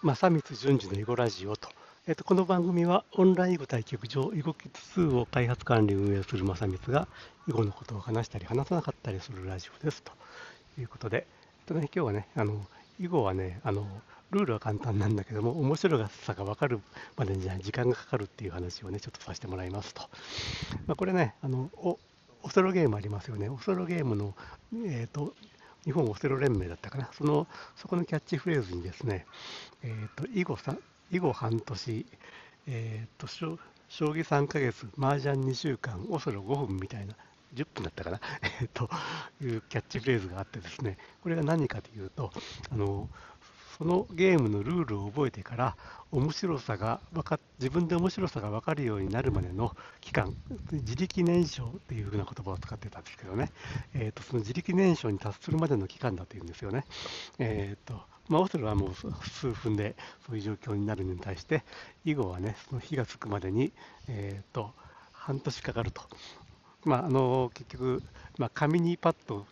[0.00, 1.70] 正光淳二の囲碁ラジオと、
[2.06, 7.08] えっと、この番組はオンライン囲碁対局場囲碁キッズ2を開発管理運営する正光が
[7.48, 10.12] 囲碁のことを話したり話さなかったりするラジオですと。
[10.78, 12.64] いうことで、えっとね、今日はねあの
[13.00, 13.88] 囲碁はねあの
[14.30, 16.78] ルールは簡単なんだけども面白さが分かる
[17.16, 20.02] までに時間がかかるっていう話をねちょっとさせてもらいますと、
[20.86, 21.98] まあ、これねあのお
[22.44, 23.48] オセロゲームありますよね。
[23.48, 24.36] オセロゲームの、
[24.86, 25.34] えーと
[25.88, 29.24] 日本オセロ連盟だったかな、そのそこのキャッチフレーズにですね、
[29.82, 30.76] えーと、囲碁さ
[31.10, 32.06] 囲碁半年、
[32.66, 33.58] えーと、将
[34.12, 37.14] 棋3ヶ月、麻雀2週間、オセロ5分みたいな、
[37.54, 38.20] 10分だったかな、
[38.60, 38.90] えー、と
[39.42, 42.30] いうキャッチフレーズがあってですね、これが何かというと、
[42.70, 43.08] あの
[43.78, 45.76] そのゲームのルールを覚えてから
[46.10, 50.34] 面白さが分か自分で面白さが分かるようになるまでの期間
[50.72, 53.52] 自力燃焼っていうふうな言葉を使ってたんですけどね、
[53.94, 56.84] えーと、その自力燃焼に達するまでの期間だというんですよね。
[57.38, 59.96] えーとまあ、オセロはもう数分で
[60.26, 61.64] そういう状況になるのに対して
[62.04, 63.72] 囲碁はねその火がつくまでに、
[64.08, 64.72] えーと
[65.12, 66.02] 半年かかると。
[66.84, 68.02] まあ、あの結局、
[68.38, 69.46] まあ、紙にパッと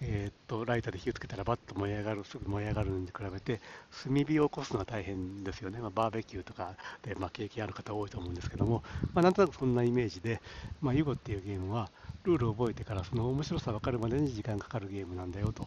[0.00, 3.60] えー、っとライターで火をつけたらバッと燃え上がるすぐ燃え上がるのに比べて
[4.04, 8.82] 炭火を起こすのは大変ですよね、まあ、バーベキューとかで、まあ、経験ある方多いと思うんですけども、
[9.14, 10.40] まあ、なんとなくそんなイメージで、
[10.80, 11.90] まあ、ユゴっていうゲームは
[12.24, 15.66] ルールを覚えてからその面白さ分かるまでに時間かかるゲームなんだよと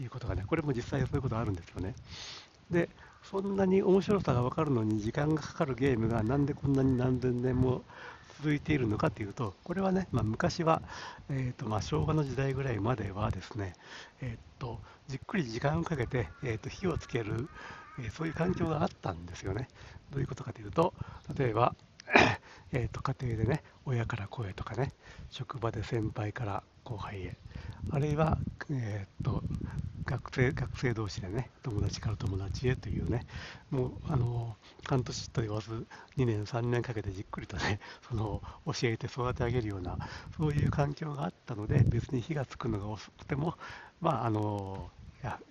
[0.00, 1.94] いうことがねこれも実際そういうことあるんですよね。
[2.70, 2.88] で
[3.22, 7.82] そんなに面白さが分かるのに時間がかかるゲームがなんでこんなに何千年も
[8.42, 10.82] 続いているのかというと、これはね、まあ、昔は、
[11.30, 13.72] えーとまあ、昭和の時代ぐらいまではですね、
[14.20, 17.48] えーと、じっくり時間をかけて、えーと、火をつける、
[18.00, 19.68] えー、そういう環境があったんですよね。
[20.10, 20.92] どういうことかというと、
[21.38, 21.76] 例えば、
[22.72, 24.92] えーと家庭でね、親から声とかね、
[25.30, 27.36] 職場で先輩から後輩へ、
[27.90, 28.38] あるいは、
[28.70, 29.44] えーと
[30.04, 33.24] 学生学生同士でね、友達から友達へというね、
[33.70, 34.56] もうあの
[34.88, 39.98] 半年と言わず、2年、3年かけてじっくりとね、 その教えて育て上げるような、
[40.36, 43.56] そういう環境があったので、別に火がつくのが遅くても、
[44.00, 44.90] まあ、あの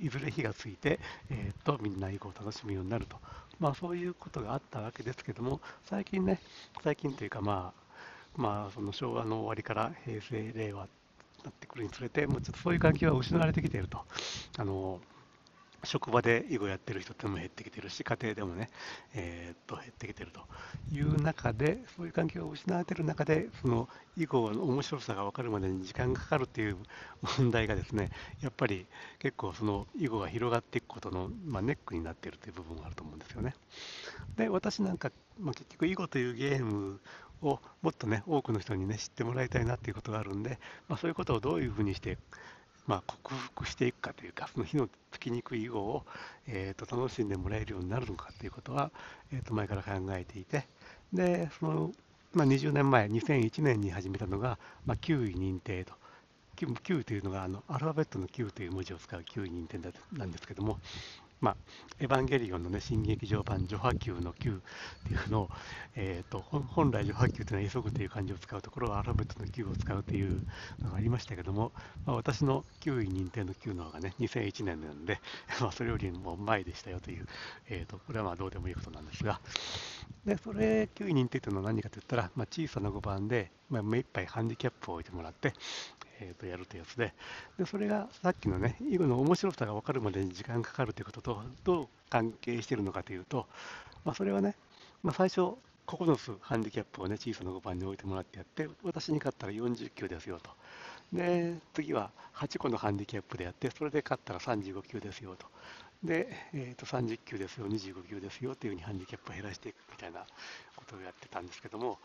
[0.00, 3.20] いずれ火がついて、えーと、みんな囲碁を楽しむようになると、
[3.58, 6.40] まあ、そういうことがあったわけですけども、最近ね、
[6.84, 10.90] 最近というか、まあ、まあ、その昭和の終わりから平成、令和に
[11.44, 14.04] なってくるにつれて、もうちょっとそういう環境が失われてきていると。
[14.58, 15.00] あの
[15.84, 18.68] 職場で囲碁やってる人っても減ってきてるし、家庭でもね、
[19.14, 20.40] えー、っと減ってきてると
[20.94, 26.76] いう中で、そういう環境が失われてる中で、その囲碁の面白さが分かるまでに時間がかかるっていう
[27.38, 28.10] 問題がですね、
[28.40, 28.86] やっぱり
[29.18, 33.54] 結構その囲碁が広がっていくことの、まあ、ネックになっているという部分があると思うんですよね。
[34.36, 37.00] で、私なんか、まあ、結局囲碁というゲーム
[37.42, 40.58] をもっとね多くの人にね知ってもらいたいなっていうことがあるんで、
[40.88, 42.18] まあ、そういうことをどういうふうにして、
[42.86, 46.04] まあ、克服していくかというかその火のつきにくい囲碁を、
[46.46, 48.90] えー、と楽しんでもらえるようになるのかということは、
[49.32, 50.66] えー、と前から考えていて
[51.12, 51.92] でその、
[52.32, 55.94] まあ、20年前2001年に始めたのが、まあ、9位認定と。
[56.56, 59.78] 9というのがあのアルファベットの9という文字を使う9位認定
[60.12, 60.78] なんですけども、
[61.40, 61.56] まあ、
[62.00, 65.48] エヴァンゲリオンのね、新劇場版、序波球の球っていうのを、
[65.94, 70.40] えーと、本来序波球というのは急ぐという漢字を使うところはアルファベットの球を使うという
[70.82, 71.72] のがありましたけども、
[72.06, 75.20] まあ、私の9位認定の9の方がね、2001年なので、
[75.60, 77.26] まあ、それよりも前でしたよという、
[77.68, 79.40] えーと、これはまあどうでもいいことなんですが、
[80.24, 85.52] でそれ9位認定というのは何かといったら、まあ、小さな5番で、まあ、目いっぱいハンディキャップを置いてもらって、
[86.20, 87.14] えー、とやるというやつで
[87.58, 93.46] で、それがさっきのね、囲碁の面白さが分かるまでに時間かかるということとどう関係しているのかというと、
[94.04, 94.54] まあ、それはね、
[95.02, 95.56] まあ、最初、
[95.86, 100.50] 9つハンディキャップをね、小さな5番に置いてもらってやって、私に勝ったら40球ですよと。
[101.12, 105.46] で、次は8個のハンディキャップでやって、それで勝ったら35球ですよと。
[106.02, 110.20] で、えー、と30球ですよ、25球ですよというふうにハンディキャップを減らしていくみたいな
[110.76, 111.98] ことをやってたんですけども、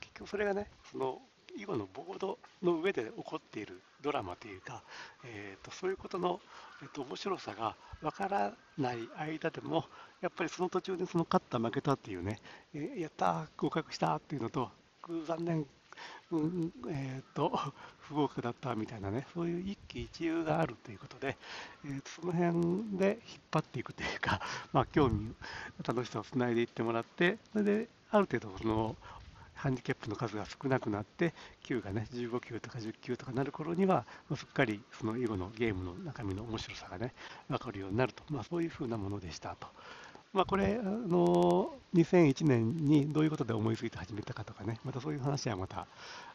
[0.00, 1.20] 結局それがね、その
[1.56, 4.82] 囲碁のボードの上で起こっているドラマというか、
[5.24, 6.40] えーと、そういうことの、
[6.82, 9.84] えーと、面白さがわからない間でも
[10.20, 12.38] やっぱりその途中でその勝った負けたっていうね、
[12.74, 14.70] えー、やった合格したっていうのと
[15.26, 15.66] 残念、
[16.30, 17.52] うんえーと、
[18.00, 21.36] 不合格だったみたいなねそういう一喜一憂があるということで、
[21.84, 24.40] えー、とその辺で引っ張っていくというか、
[24.72, 25.34] まあ、興味
[25.86, 28.96] 楽しさをつないでいってもらってそれである程度その
[29.62, 31.32] ハンディキャップの数が少なくなって
[31.62, 34.04] 球がね15球とか10球とかなる頃には
[34.34, 37.14] すっかりその囲碁のゲームの中身の面白さがね
[37.48, 39.68] 分かるようになると、まあ、そういうふうなものでしたと。
[40.32, 45.86] まあ、これ、あの2001年にどういうことで思いついて始めたかとかね、またそういう話はまた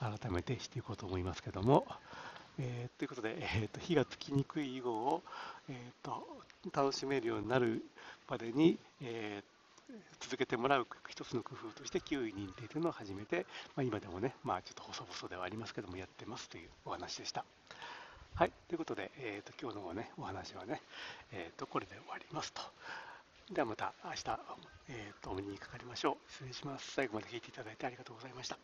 [0.00, 1.86] 改めてしていこうと思いますけども、
[2.58, 5.22] えーということで、えーと、火がつきにくい囲碁を、
[5.68, 6.26] えーと、
[6.72, 7.84] 楽しめるようになる
[8.28, 9.51] までに、えー、
[10.20, 13.46] 続けてもらう一つの工夫として9位認定というのを始めて、
[13.76, 17.44] まあ、今でもね、まあ、ちょっと細々ではありますけどもやってますというお話でした。
[18.34, 20.80] はい、ということで、えーと、今日の、ね、お話はね、
[21.32, 22.62] えーと、これで終わりますと。
[23.52, 24.24] ではまた明日、
[24.88, 26.30] えーと、お目にかかりましょう。
[26.30, 26.92] 失礼します。
[26.92, 28.56] 最後まで聞いていただいてありがとうございました。